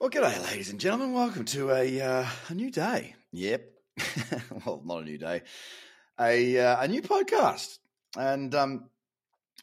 Well, 0.00 0.10
g'day, 0.10 0.42
ladies 0.50 0.70
and 0.70 0.80
gentlemen. 0.80 1.12
Welcome 1.12 1.44
to 1.46 1.70
a 1.70 2.00
uh, 2.00 2.26
a 2.48 2.54
new 2.54 2.70
day. 2.70 3.14
Yep. 3.30 3.70
well, 4.66 4.82
not 4.84 5.02
a 5.02 5.04
new 5.04 5.18
day. 5.18 5.42
A 6.20 6.58
uh, 6.58 6.82
a 6.82 6.88
new 6.88 7.00
podcast. 7.00 7.78
And 8.16 8.52
um, 8.56 8.90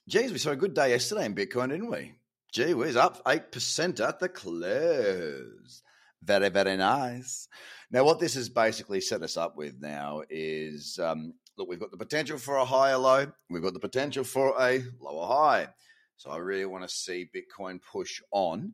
geez, 0.08 0.32
we 0.32 0.38
saw 0.38 0.52
a 0.52 0.56
good 0.56 0.74
day 0.74 0.92
yesterday 0.92 1.26
in 1.26 1.36
Bitcoin, 1.36 1.70
didn't 1.70 1.92
we? 1.92 2.14
Gee 2.54 2.74
whiz, 2.74 2.96
up 2.96 3.22
eight 3.28 3.52
percent 3.52 4.00
at 4.00 4.20
the 4.20 4.30
close. 4.30 5.84
Very, 6.24 6.48
very 6.48 6.78
nice. 6.78 7.50
Now, 7.92 8.06
what 8.06 8.20
this 8.20 8.36
has 8.36 8.48
basically 8.48 9.02
set 9.02 9.24
us 9.24 9.36
up 9.36 9.58
with 9.58 9.82
now 9.82 10.22
is 10.30 10.98
um, 10.98 11.34
look, 11.58 11.68
we've 11.68 11.80
got 11.80 11.92
the 11.92 11.98
potential 11.98 12.38
for 12.38 12.56
a 12.56 12.66
higher 12.66 12.98
low. 12.98 13.28
We've 13.50 13.62
got 13.62 13.74
the 13.74 13.80
potential 13.80 14.24
for 14.24 14.56
a 14.60 14.82
lower 15.02 15.28
high. 15.28 15.68
So 16.16 16.32
I 16.32 16.38
really 16.38 16.66
want 16.66 16.88
to 16.88 16.96
see 16.96 17.30
Bitcoin 17.36 17.82
push 17.92 18.22
on. 18.32 18.74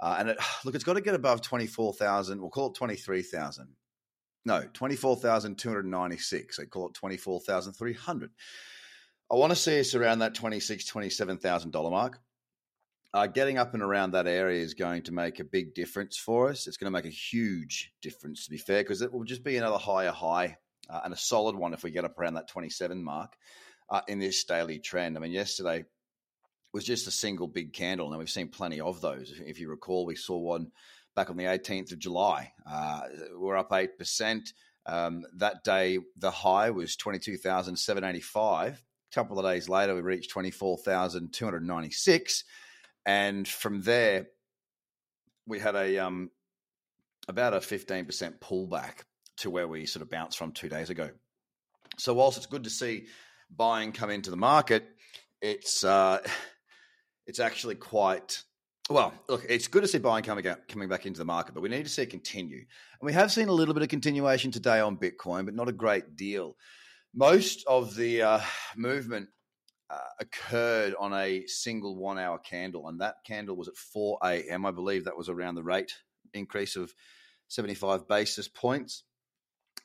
Uh, 0.00 0.16
and 0.18 0.28
it, 0.30 0.38
look, 0.64 0.74
it's 0.74 0.84
got 0.84 0.94
to 0.94 1.00
get 1.00 1.14
above 1.14 1.42
24,000. 1.42 2.40
We'll 2.40 2.50
call 2.50 2.68
it 2.68 2.74
23,000. 2.74 3.68
No, 4.44 4.62
24,296. 4.72 6.56
So 6.56 6.64
call 6.64 6.88
it 6.88 6.94
24,300. 6.94 8.30
I 9.30 9.34
want 9.34 9.50
to 9.50 9.56
see 9.56 9.78
us 9.78 9.94
around 9.94 10.20
that 10.20 10.34
26, 10.34 10.90
$27,000 10.90 11.90
mark. 11.90 12.18
Uh, 13.12 13.26
getting 13.26 13.58
up 13.58 13.74
and 13.74 13.82
around 13.82 14.12
that 14.12 14.26
area 14.26 14.62
is 14.62 14.74
going 14.74 15.02
to 15.02 15.12
make 15.12 15.40
a 15.40 15.44
big 15.44 15.74
difference 15.74 16.16
for 16.18 16.50
us. 16.50 16.66
It's 16.66 16.76
going 16.76 16.92
to 16.92 16.96
make 16.96 17.06
a 17.06 17.14
huge 17.14 17.92
difference, 18.02 18.44
to 18.44 18.50
be 18.50 18.58
fair, 18.58 18.82
because 18.82 19.02
it 19.02 19.12
will 19.12 19.24
just 19.24 19.42
be 19.42 19.56
another 19.56 19.78
higher 19.78 20.10
high 20.10 20.58
uh, 20.90 21.00
and 21.04 21.12
a 21.12 21.16
solid 21.16 21.56
one 21.56 21.72
if 21.72 21.82
we 21.82 21.90
get 21.90 22.04
up 22.04 22.18
around 22.18 22.34
that 22.34 22.48
27 22.48 23.02
mark 23.02 23.34
uh, 23.90 24.02
in 24.08 24.18
this 24.18 24.44
daily 24.44 24.78
trend. 24.78 25.16
I 25.16 25.20
mean, 25.20 25.32
yesterday 25.32 25.84
was 26.72 26.84
just 26.84 27.06
a 27.06 27.10
single 27.10 27.46
big 27.46 27.72
candle. 27.72 28.10
Now 28.10 28.18
we've 28.18 28.30
seen 28.30 28.48
plenty 28.48 28.80
of 28.80 29.00
those. 29.00 29.32
If 29.44 29.58
you 29.58 29.70
recall, 29.70 30.06
we 30.06 30.16
saw 30.16 30.38
one 30.38 30.70
back 31.14 31.30
on 31.30 31.36
the 31.36 31.44
18th 31.44 31.92
of 31.92 31.98
July. 31.98 32.52
Uh, 32.68 33.02
we're 33.34 33.56
up 33.56 33.72
eight 33.72 33.96
percent. 33.98 34.52
Um, 34.86 35.24
that 35.36 35.64
day, 35.64 35.98
the 36.16 36.30
high 36.30 36.70
was 36.70 36.96
22,785. 36.96 38.72
A 38.72 39.14
couple 39.14 39.38
of 39.38 39.44
days 39.44 39.68
later, 39.68 39.94
we 39.94 40.00
reached 40.00 40.30
24,296. 40.30 42.44
And 43.04 43.46
from 43.46 43.82
there, 43.82 44.28
we 45.46 45.58
had 45.58 45.76
a 45.76 45.98
um, 45.98 46.30
about 47.28 47.54
a 47.54 47.58
15% 47.58 48.38
pullback 48.38 49.02
to 49.38 49.50
where 49.50 49.68
we 49.68 49.86
sort 49.86 50.02
of 50.02 50.10
bounced 50.10 50.38
from 50.38 50.52
two 50.52 50.68
days 50.68 50.90
ago. 50.90 51.10
So, 51.98 52.14
whilst 52.14 52.38
it's 52.38 52.46
good 52.46 52.64
to 52.64 52.70
see 52.70 53.06
buying 53.54 53.92
come 53.92 54.10
into 54.10 54.30
the 54.30 54.36
market, 54.36 54.88
it's 55.40 55.84
uh, 55.84 56.20
it's 57.28 57.38
actually 57.38 57.76
quite 57.76 58.42
well. 58.90 59.12
Look, 59.28 59.44
it's 59.48 59.68
good 59.68 59.82
to 59.82 59.88
see 59.88 59.98
buying 59.98 60.24
coming 60.24 60.46
out, 60.48 60.66
coming 60.66 60.88
back 60.88 61.04
into 61.06 61.18
the 61.18 61.26
market, 61.26 61.54
but 61.54 61.60
we 61.60 61.68
need 61.68 61.84
to 61.84 61.90
see 61.90 62.02
it 62.02 62.10
continue. 62.10 62.56
And 62.58 63.06
we 63.06 63.12
have 63.12 63.30
seen 63.30 63.48
a 63.48 63.52
little 63.52 63.74
bit 63.74 63.82
of 63.82 63.90
continuation 63.90 64.50
today 64.50 64.80
on 64.80 64.96
Bitcoin, 64.96 65.44
but 65.44 65.54
not 65.54 65.68
a 65.68 65.72
great 65.72 66.16
deal. 66.16 66.56
Most 67.14 67.64
of 67.66 67.94
the 67.94 68.22
uh, 68.22 68.40
movement 68.76 69.28
uh, 69.90 69.98
occurred 70.20 70.94
on 70.98 71.12
a 71.12 71.46
single 71.46 71.96
one 71.96 72.18
hour 72.18 72.38
candle, 72.38 72.88
and 72.88 73.00
that 73.00 73.16
candle 73.26 73.56
was 73.56 73.68
at 73.68 73.76
4 73.76 74.18
a.m. 74.24 74.64
I 74.64 74.70
believe 74.70 75.04
that 75.04 75.16
was 75.16 75.28
around 75.28 75.54
the 75.54 75.62
rate 75.62 75.92
increase 76.32 76.76
of 76.76 76.92
75 77.48 78.08
basis 78.08 78.48
points. 78.48 79.04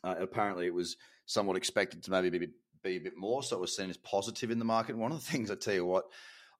Uh, 0.04 0.16
apparently, 0.20 0.66
it 0.66 0.74
was 0.74 0.96
somewhat 1.26 1.58
expected 1.58 2.04
to 2.04 2.12
maybe 2.12 2.30
be, 2.30 2.48
be 2.84 2.98
a 2.98 3.00
bit 3.00 3.18
more, 3.18 3.44
so 3.44 3.58
it 3.58 3.62
was 3.62 3.76
seen 3.76 3.90
as 3.90 3.98
positive 3.98 4.50
in 4.50 4.60
the 4.60 4.66
market. 4.66 4.98
One 4.98 5.12
of 5.12 5.20
the 5.20 5.32
things 5.32 5.52
I 5.52 5.56
tell 5.56 5.74
you 5.74 5.86
what, 5.86 6.06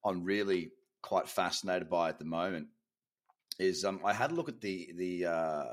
I'm 0.06 0.24
really 0.24 0.72
quite 1.02 1.28
fascinated 1.28 1.90
by 1.90 2.10
at 2.10 2.20
the 2.20 2.26
moment 2.26 2.68
is 3.60 3.86
um, 3.86 4.00
I 4.04 4.14
had 4.14 4.32
a 4.32 4.36
look 4.36 4.50
at 4.50 4.62
the 4.62 4.94
the 4.96 5.26
uh, 5.26 5.66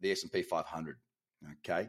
the 0.00 0.12
S 0.12 0.22
and 0.22 0.32
P 0.32 0.42
500. 0.42 0.96
Okay, 1.60 1.88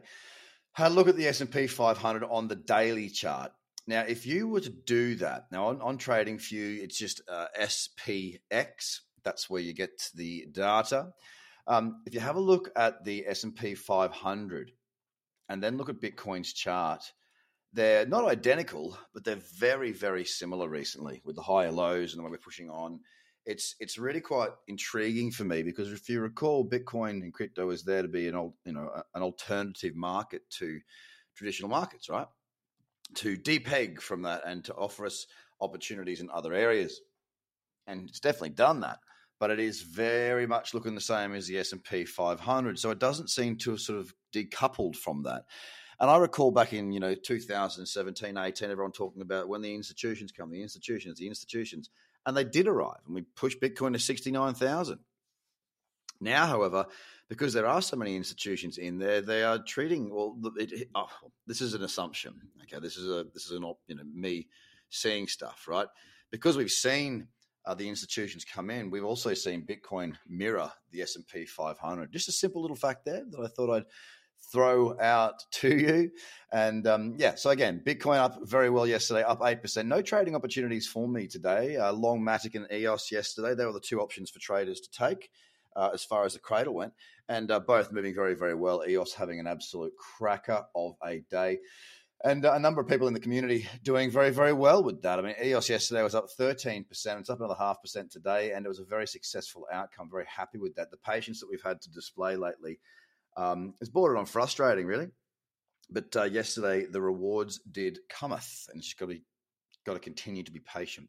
had 0.72 0.92
a 0.92 0.94
look 0.94 1.08
at 1.08 1.16
the 1.16 1.26
S 1.26 1.40
and 1.40 1.50
P 1.50 1.66
500 1.66 2.24
on 2.24 2.48
the 2.48 2.56
daily 2.56 3.08
chart. 3.08 3.52
Now, 3.86 4.02
if 4.02 4.26
you 4.26 4.46
were 4.46 4.60
to 4.60 4.70
do 4.70 5.16
that 5.16 5.46
now 5.50 5.68
on, 5.68 5.80
on 5.80 5.98
TradingView, 5.98 6.82
it's 6.82 6.98
just 6.98 7.22
uh, 7.28 7.46
SPX. 7.58 9.00
That's 9.24 9.50
where 9.50 9.62
you 9.62 9.74
get 9.74 9.90
the 10.14 10.46
data. 10.52 11.08
Um, 11.66 12.02
if 12.06 12.14
you 12.14 12.20
have 12.20 12.36
a 12.36 12.40
look 12.40 12.70
at 12.76 13.04
the 13.04 13.26
S 13.26 13.44
and 13.44 13.54
P 13.54 13.74
500 13.74 14.72
and 15.48 15.62
then 15.62 15.76
look 15.76 15.88
at 15.88 16.00
Bitcoin's 16.00 16.52
chart, 16.52 17.02
they're 17.72 18.06
not 18.06 18.24
identical, 18.24 18.98
but 19.14 19.24
they're 19.24 19.36
very, 19.36 19.92
very 19.92 20.24
similar 20.24 20.68
recently 20.68 21.22
with 21.24 21.36
the 21.36 21.42
higher 21.42 21.70
lows 21.70 22.12
and 22.12 22.20
the 22.20 22.24
way 22.24 22.30
we're 22.30 22.38
pushing 22.38 22.68
on. 22.68 23.00
It's 23.46 23.74
it's 23.80 23.98
really 23.98 24.20
quite 24.20 24.50
intriguing 24.68 25.30
for 25.30 25.44
me 25.44 25.62
because 25.62 25.90
if 25.92 26.08
you 26.08 26.20
recall, 26.20 26.68
Bitcoin 26.68 27.22
and 27.22 27.32
crypto 27.32 27.70
is 27.70 27.84
there 27.84 28.02
to 28.02 28.08
be 28.08 28.28
an 28.28 28.34
old, 28.34 28.54
you 28.64 28.72
know 28.72 28.90
an 29.14 29.22
alternative 29.22 29.96
market 29.96 30.42
to 30.58 30.78
traditional 31.36 31.70
markets, 31.70 32.08
right? 32.08 32.26
To 33.14 33.36
depeg 33.36 34.00
from 34.00 34.22
that 34.22 34.42
and 34.46 34.64
to 34.64 34.74
offer 34.74 35.06
us 35.06 35.26
opportunities 35.60 36.20
in 36.20 36.28
other 36.30 36.52
areas, 36.52 37.00
and 37.86 38.08
it's 38.08 38.20
definitely 38.20 38.50
done 38.50 38.80
that. 38.80 38.98
But 39.38 39.50
it 39.50 39.58
is 39.58 39.80
very 39.80 40.46
much 40.46 40.74
looking 40.74 40.94
the 40.94 41.00
same 41.00 41.34
as 41.34 41.46
the 41.46 41.58
S 41.58 41.72
and 41.72 41.82
P 41.82 42.04
500, 42.04 42.78
so 42.78 42.90
it 42.90 42.98
doesn't 42.98 43.30
seem 43.30 43.56
to 43.58 43.70
have 43.70 43.80
sort 43.80 43.98
of 43.98 44.12
decoupled 44.34 44.96
from 44.96 45.22
that. 45.22 45.44
And 46.00 46.10
I 46.10 46.16
recall 46.16 46.50
back 46.50 46.72
in, 46.72 46.92
you 46.92 47.00
know, 47.00 47.14
2017, 47.14 48.36
18, 48.36 48.70
everyone 48.70 48.92
talking 48.92 49.20
about 49.20 49.48
when 49.48 49.60
the 49.60 49.74
institutions 49.74 50.32
come, 50.32 50.50
the 50.50 50.62
institutions, 50.62 51.18
the 51.18 51.28
institutions, 51.28 51.90
and 52.24 52.34
they 52.34 52.44
did 52.44 52.66
arrive 52.66 53.00
and 53.06 53.14
we 53.14 53.22
pushed 53.22 53.60
Bitcoin 53.60 53.92
to 53.92 53.98
69,000. 53.98 54.98
Now, 56.22 56.46
however, 56.46 56.86
because 57.28 57.52
there 57.52 57.66
are 57.66 57.80
so 57.80 57.96
many 57.96 58.16
institutions 58.16 58.78
in 58.78 58.98
there, 58.98 59.20
they 59.20 59.42
are 59.42 59.58
treating 59.58 60.10
well. 60.10 60.36
It, 60.56 60.88
oh, 60.94 61.08
this 61.46 61.60
is 61.62 61.72
an 61.74 61.82
assumption. 61.82 62.34
Okay, 62.62 62.78
this 62.78 62.96
is 62.98 63.08
a 63.08 63.24
this 63.32 63.46
is 63.46 63.52
an 63.52 63.64
you 63.86 63.96
know 63.96 64.02
me 64.04 64.48
seeing 64.90 65.26
stuff 65.26 65.66
right 65.66 65.86
because 66.30 66.58
we've 66.58 66.70
seen 66.70 67.28
uh, 67.64 67.74
the 67.74 67.88
institutions 67.88 68.44
come 68.44 68.68
in. 68.68 68.90
We've 68.90 69.04
also 69.04 69.32
seen 69.32 69.66
Bitcoin 69.66 70.14
mirror 70.28 70.70
the 70.90 71.00
S 71.00 71.16
and 71.16 71.26
P 71.26 71.46
500. 71.46 72.12
Just 72.12 72.28
a 72.28 72.32
simple 72.32 72.60
little 72.60 72.76
fact 72.76 73.06
there 73.06 73.22
that 73.30 73.40
I 73.40 73.46
thought 73.46 73.74
I'd 73.74 73.84
throw 74.52 74.98
out 75.00 75.44
to 75.52 75.76
you. 75.76 76.10
And 76.52 76.86
um, 76.86 77.14
yeah, 77.16 77.36
so 77.36 77.50
again, 77.50 77.82
Bitcoin 77.84 78.18
up 78.18 78.38
very 78.42 78.70
well 78.70 78.86
yesterday, 78.86 79.22
up 79.22 79.40
8%. 79.40 79.86
No 79.86 80.02
trading 80.02 80.34
opportunities 80.34 80.86
for 80.86 81.06
me 81.08 81.26
today. 81.26 81.76
Uh, 81.76 81.92
Long 81.92 82.20
Matic 82.20 82.54
and 82.54 82.66
EOS 82.72 83.12
yesterday, 83.12 83.54
they 83.54 83.64
were 83.64 83.72
the 83.72 83.80
two 83.80 84.00
options 84.00 84.30
for 84.30 84.40
traders 84.40 84.80
to 84.80 84.90
take. 84.90 85.30
Uh, 85.76 85.90
as 85.94 86.02
far 86.02 86.24
as 86.24 86.32
the 86.32 86.40
cradle 86.40 86.74
went, 86.74 86.92
and 87.28 87.48
uh, 87.52 87.60
both 87.60 87.92
moving 87.92 88.12
very, 88.12 88.34
very 88.34 88.56
well. 88.56 88.82
EOS 88.86 89.14
having 89.14 89.38
an 89.38 89.46
absolute 89.46 89.92
cracker 89.96 90.64
of 90.74 90.96
a 91.06 91.20
day 91.30 91.60
and 92.24 92.44
uh, 92.44 92.52
a 92.52 92.58
number 92.58 92.80
of 92.80 92.88
people 92.88 93.08
in 93.08 93.14
the 93.14 93.20
community 93.20 93.66
doing 93.82 94.10
very, 94.10 94.30
very 94.30 94.52
well 94.52 94.82
with 94.82 95.02
that. 95.02 95.18
I 95.18 95.22
mean, 95.22 95.34
EOS 95.42 95.70
yesterday 95.70 96.02
was 96.02 96.14
up 96.14 96.26
13%. 96.28 96.84
It's 96.90 97.30
up 97.30 97.38
another 97.38 97.54
half 97.58 97.80
percent 97.80 98.10
today, 98.10 98.52
and 98.52 98.66
it 98.66 98.68
was 98.68 98.78
a 98.78 98.84
very 98.84 99.06
successful 99.06 99.66
outcome. 99.72 100.10
Very 100.10 100.26
happy 100.26 100.58
with 100.58 100.74
that. 100.74 100.90
The 100.90 100.98
patience 100.98 101.40
that 101.40 101.48
we've 101.48 101.62
had 101.62 101.80
to 101.82 101.90
display 101.90 102.36
lately 102.36 102.78
um, 103.36 103.74
it's 103.80 103.90
on 103.94 104.26
frustrating, 104.26 104.86
really. 104.86 105.08
But 105.90 106.14
uh, 106.16 106.24
yesterday, 106.24 106.86
the 106.86 107.00
rewards 107.00 107.60
did 107.70 107.98
cometh, 108.08 108.68
and 108.72 108.82
just 108.82 108.98
got 108.98 109.10
to 109.10 109.18
got 109.86 109.94
to 109.94 109.98
continue 109.98 110.42
to 110.42 110.52
be 110.52 110.60
patient. 110.60 111.08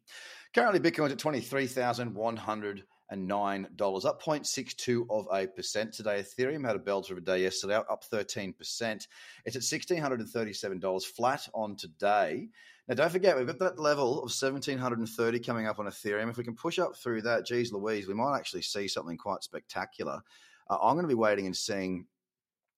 Currently, 0.54 0.80
Bitcoin's 0.80 1.12
at 1.12 1.18
twenty 1.18 1.40
three 1.40 1.66
thousand 1.66 2.14
one 2.14 2.36
hundred 2.36 2.84
and 3.10 3.28
nine 3.28 3.68
dollars, 3.76 4.06
up 4.06 4.22
0.62 4.22 5.04
of 5.10 5.26
a 5.30 5.46
percent 5.46 5.92
today. 5.92 6.22
Ethereum 6.22 6.66
had 6.66 6.76
a 6.76 6.78
belter 6.78 7.10
of 7.10 7.18
a 7.18 7.20
day 7.20 7.42
yesterday, 7.42 7.74
up 7.74 8.02
13 8.04 8.54
percent. 8.54 9.06
It's 9.44 9.54
at 9.54 9.62
sixteen 9.62 9.98
hundred 9.98 10.20
and 10.20 10.28
thirty 10.28 10.52
seven 10.52 10.80
dollars, 10.80 11.04
flat 11.04 11.46
on 11.54 11.76
today. 11.76 12.48
Now, 12.88 12.94
don't 12.96 13.12
forget, 13.12 13.36
we've 13.36 13.46
got 13.46 13.60
that 13.60 13.78
level 13.78 14.14
of 14.14 14.32
1730 14.32 15.38
coming 15.40 15.66
up 15.68 15.78
on 15.78 15.86
Ethereum. 15.86 16.30
If 16.30 16.36
we 16.36 16.42
can 16.42 16.56
push 16.56 16.80
up 16.80 16.96
through 16.96 17.22
that, 17.22 17.46
geez 17.46 17.72
Louise, 17.72 18.08
we 18.08 18.14
might 18.14 18.36
actually 18.36 18.62
see 18.62 18.88
something 18.88 19.16
quite 19.16 19.44
spectacular. 19.44 20.20
Uh, 20.68 20.78
I'm 20.82 20.94
going 20.94 21.04
to 21.04 21.08
be 21.08 21.14
waiting 21.14 21.46
and 21.46 21.56
seeing 21.56 22.06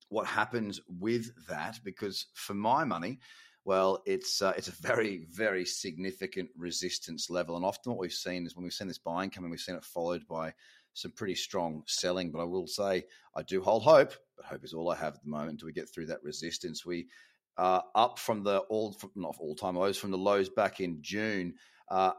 what 0.09 0.27
happens 0.27 0.81
with 0.89 1.31
that 1.49 1.81
because 1.85 2.27
for 2.35 2.55
my 2.55 2.85
money, 2.85 3.19
well, 3.65 4.03
it's 4.05 4.43
uh, 4.43 4.53
it's 4.56 4.69
a 4.69 4.83
very 4.83 5.27
very 5.31 5.65
significant 5.65 6.51
resistance 6.56 7.31
level, 7.31 7.56
and 7.56 7.65
often 7.65 7.93
what 7.93 7.99
we've 8.01 8.12
seen 8.12 8.47
is 8.47 8.55
when 8.55 8.65
we've 8.65 8.73
seen 8.73 8.89
this 8.89 8.99
buying 8.99 9.31
coming, 9.31 9.51
we've 9.51 9.61
seen 9.61 9.77
it 9.77 9.85
followed 9.85 10.27
by 10.29 10.53
some 10.93 11.12
pretty 11.12 11.35
strong 11.35 11.83
selling. 11.87 12.31
But 12.31 12.41
I 12.41 12.45
will 12.45 12.67
say 12.67 13.05
I 13.35 13.43
do 13.43 13.62
hold 13.62 13.83
hope, 13.83 14.12
but 14.37 14.47
hope 14.47 14.65
is 14.65 14.75
all 14.75 14.91
I 14.91 14.97
have 14.97 15.15
at 15.15 15.23
the 15.23 15.31
moment. 15.31 15.53
Until 15.53 15.67
we 15.67 15.73
get 15.73 15.89
through 15.93 16.07
that 16.07 16.23
resistance, 16.23 16.85
we 16.85 17.09
are 17.57 17.83
up 17.95 18.19
from 18.19 18.43
the 18.43 18.59
all 18.59 18.93
from, 18.93 19.11
not 19.15 19.37
all 19.41 19.55
time 19.55 19.77
lows 19.77 19.97
from 19.97 20.11
the 20.11 20.19
lows 20.19 20.50
back 20.50 20.81
in 20.81 20.99
June, 21.00 21.55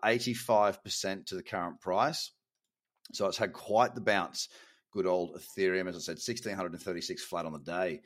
eighty 0.04 0.34
five 0.34 0.84
percent 0.84 1.28
to 1.28 1.36
the 1.36 1.44
current 1.44 1.80
price. 1.80 2.32
So 3.14 3.28
it's 3.28 3.38
had 3.38 3.54
quite 3.54 3.94
the 3.94 4.02
bounce 4.02 4.50
good 4.96 5.06
old 5.06 5.36
Ethereum. 5.36 5.90
As 5.90 5.98
I 5.98 6.00
said, 6.00 6.18
1636 6.18 7.24
flat 7.26 7.46
on 7.46 7.52
the 7.52 7.60
day. 7.60 8.02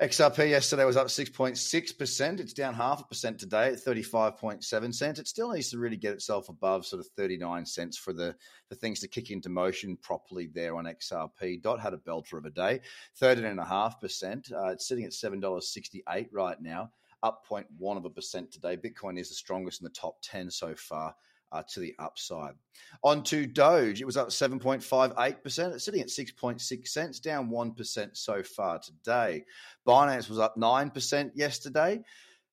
XRP 0.00 0.48
yesterday 0.48 0.86
was 0.86 0.96
up 0.96 1.08
6.6%. 1.08 2.40
It's 2.40 2.54
down 2.54 2.72
half 2.72 3.02
a 3.02 3.04
percent 3.04 3.38
today 3.38 3.68
at 3.68 3.84
35.7 3.84 4.94
cents. 4.94 5.18
It 5.18 5.28
still 5.28 5.52
needs 5.52 5.68
to 5.70 5.78
really 5.78 5.98
get 5.98 6.14
itself 6.14 6.48
above 6.48 6.86
sort 6.86 7.00
of 7.00 7.08
39 7.18 7.66
cents 7.66 7.98
for 7.98 8.14
the, 8.14 8.34
the 8.70 8.74
things 8.74 9.00
to 9.00 9.08
kick 9.08 9.30
into 9.30 9.50
motion 9.50 9.98
properly 9.98 10.46
there 10.46 10.74
on 10.76 10.86
XRP. 10.86 11.60
Dot 11.60 11.78
had 11.78 11.92
a 11.92 11.98
belter 11.98 12.38
of 12.38 12.46
a 12.46 12.50
day, 12.50 12.80
13.5%. 13.20 14.52
Uh, 14.52 14.68
it's 14.68 14.88
sitting 14.88 15.04
at 15.04 15.10
$7.68 15.10 16.28
right 16.32 16.62
now, 16.62 16.90
up 17.22 17.44
0.1 17.46 17.96
of 17.98 18.06
a 18.06 18.10
percent 18.10 18.50
today. 18.50 18.78
Bitcoin 18.78 19.18
is 19.18 19.28
the 19.28 19.34
strongest 19.34 19.82
in 19.82 19.84
the 19.84 19.90
top 19.90 20.16
10 20.22 20.50
so 20.50 20.74
far 20.74 21.14
uh, 21.52 21.62
to 21.68 21.80
the 21.80 21.94
upside. 21.98 22.54
On 23.02 23.22
to 23.24 23.46
Doge, 23.46 24.00
it 24.00 24.06
was 24.06 24.16
up 24.16 24.28
7.58%. 24.28 25.74
It's 25.74 25.84
sitting 25.84 26.00
at 26.00 26.08
6.6 26.08 26.88
cents, 26.88 27.20
down 27.20 27.50
1% 27.50 28.16
so 28.16 28.42
far 28.42 28.78
today. 28.78 29.44
Binance 29.86 30.28
was 30.28 30.38
up 30.38 30.56
9% 30.56 31.30
yesterday. 31.34 32.02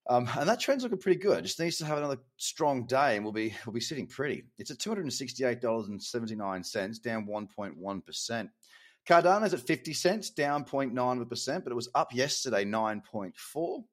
Um, 0.10 0.30
and 0.40 0.48
that 0.48 0.60
trend's 0.60 0.84
looking 0.84 1.00
pretty 1.00 1.20
good. 1.20 1.44
Just 1.44 1.60
needs 1.60 1.78
to 1.78 1.86
have 1.86 1.98
another 1.98 2.18
strong 2.38 2.86
day, 2.86 3.16
and 3.16 3.26
we'll 3.26 3.34
be 3.34 3.54
we'll 3.66 3.74
be 3.74 3.82
sitting 3.82 4.08
pretty. 4.08 4.46
It's 4.58 4.72
at 4.72 4.80
two 4.80 4.90
hundred 4.90 5.02
and 5.02 5.14
sixty 5.14 5.44
eight 5.44 5.60
dollars 5.60 5.90
and 5.90 6.02
seventy 6.02 6.36
nine 6.36 6.64
cents, 6.64 7.00
down 7.00 7.26
one 7.26 7.48
point 7.48 7.76
one 7.76 8.02
percent. 8.02 8.50
Cardano's 9.06 9.54
at 9.54 9.60
fifty 9.60 9.94
cents, 9.94 10.30
down 10.30 10.64
0.9 10.64 11.30
percent, 11.30 11.64
but 11.64 11.72
it 11.72 11.76
was 11.76 11.90
up 11.94 12.14
yesterday 12.14 12.64
nine 12.64 13.02
point 13.02 13.36
four. 13.36 13.84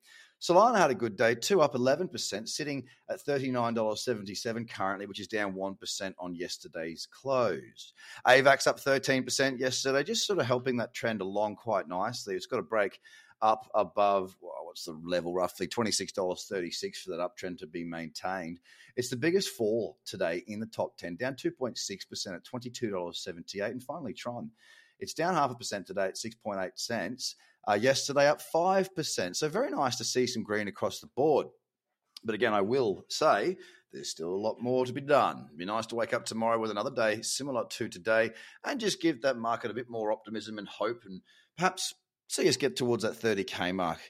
Solana 0.44 0.76
had 0.76 0.91
a 0.91 0.94
good 0.94 1.17
day 1.17 1.35
too, 1.35 1.62
up 1.62 1.73
11%, 1.73 2.46
sitting 2.46 2.85
at 3.08 3.25
$39.77 3.25 4.69
currently, 4.69 5.06
which 5.06 5.20
is 5.20 5.26
down 5.26 5.55
1% 5.55 6.14
on 6.19 6.35
yesterday's 6.35 7.08
close. 7.11 7.94
AVAX 8.26 8.67
up 8.67 8.79
13% 8.79 9.58
yesterday, 9.58 10.02
just 10.02 10.26
sort 10.26 10.38
of 10.38 10.44
helping 10.44 10.76
that 10.76 10.93
trend 10.93 11.23
along 11.23 11.56
quite 11.56 11.88
nicely. 11.88 12.35
It's 12.35 12.44
got 12.44 12.58
a 12.58 12.62
break 12.62 13.00
up 13.41 13.70
above 13.75 14.37
well, 14.43 14.52
what's 14.64 14.85
the 14.85 15.00
level 15.02 15.32
roughly 15.32 15.67
$26.36 15.67 16.96
for 16.96 17.11
that 17.11 17.20
uptrend 17.20 17.56
to 17.58 17.67
be 17.67 17.82
maintained. 17.82 18.61
It's 18.96 19.08
the 19.08 19.17
biggest 19.17 19.49
fall 19.49 19.96
today 20.05 20.44
in 20.46 20.61
the 20.61 20.67
top 20.67 20.99
10, 20.99 21.17
down 21.17 21.37
2.6% 21.37 22.35
at 22.35 22.44
$22.78. 22.44 23.70
And 23.70 23.82
finally, 23.82 24.12
Tron. 24.12 24.50
It's 25.00 25.14
down 25.14 25.35
half 25.35 25.50
a 25.50 25.55
percent 25.55 25.87
today 25.87 26.05
at 26.05 26.14
6.8 26.14 26.70
cents. 26.76 27.35
Uh, 27.69 27.75
yesterday, 27.75 28.29
up 28.29 28.41
5%. 28.55 29.37
So, 29.37 29.49
very 29.49 29.71
nice 29.71 29.97
to 29.97 30.05
see 30.05 30.27
some 30.27 30.43
green 30.43 30.69
across 30.69 31.01
the 31.01 31.09
board. 31.09 31.47
But 32.25 32.35
again, 32.35 32.55
I 32.55 32.63
will 32.63 33.05
say 33.09 33.57
there's 33.93 34.11
still 34.11 34.31
a 34.31 34.35
lot 34.35 34.61
more 34.61 34.85
to 34.85 34.93
be 34.93 35.01
done. 35.01 35.45
It'd 35.47 35.59
be 35.59 35.65
nice 35.65 35.87
to 35.87 35.95
wake 35.95 36.13
up 36.15 36.25
tomorrow 36.25 36.59
with 36.59 36.71
another 36.71 36.91
day 36.91 37.23
similar 37.23 37.65
to 37.69 37.89
today 37.89 38.33
and 38.65 38.81
just 38.81 39.01
give 39.01 39.23
that 39.23 39.37
market 39.37 39.71
a 39.71 39.75
bit 39.75 39.89
more 39.89 40.11
optimism 40.11 40.59
and 40.59 40.67
hope 40.67 41.03
and 41.07 41.21
perhaps 41.57 41.95
see 42.29 42.49
us 42.49 42.57
get 42.57 42.77
towards 42.77 43.05
that 43.05 43.13
30K 43.13 43.75
mark 43.75 44.01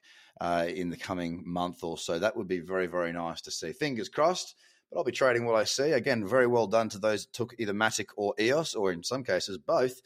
uh, 0.41 0.67
in 0.69 0.91
the 0.91 0.97
coming 0.97 1.43
month 1.45 1.85
or 1.85 1.99
so. 1.99 2.19
That 2.19 2.37
would 2.37 2.49
be 2.49 2.61
very, 2.61 2.87
very 2.87 3.12
nice 3.12 3.41
to 3.43 3.51
see. 3.51 3.73
Fingers 3.73 4.09
crossed. 4.09 4.55
But 4.91 4.99
I'll 4.99 5.05
be 5.05 5.12
trading 5.12 5.45
what 5.45 5.56
I 5.56 5.65
see. 5.65 5.93
Again, 5.93 6.27
very 6.27 6.47
well 6.47 6.67
done 6.67 6.89
to 6.91 6.99
those 6.99 7.27
that 7.27 7.33
took 7.33 7.55
either 7.59 7.73
Matic 7.73 8.09
or 8.17 8.35
EOS, 8.39 8.75
or 8.75 8.93
in 8.93 9.03
some 9.03 9.25
cases 9.25 9.59
both. 9.59 10.01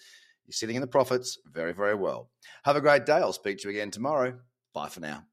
You're 0.49 0.55
sitting 0.55 0.77
in 0.77 0.81
the 0.81 0.89
profits 0.89 1.39
very, 1.53 1.75
very 1.75 1.95
well. 1.95 2.31
Have 2.65 2.77
a 2.77 2.81
great 2.81 3.05
day. 3.05 3.19
I'll 3.19 3.35
speak 3.35 3.59
to 3.59 3.65
you 3.65 3.77
again 3.77 3.91
tomorrow. 3.91 4.39
Bye 4.73 4.89
for 4.89 5.01
now. 5.01 5.25